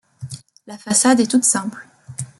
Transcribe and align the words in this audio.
La 0.65 0.79
façade 0.79 1.19
est 1.19 1.29
toute 1.29 1.43
simple. 1.43 1.87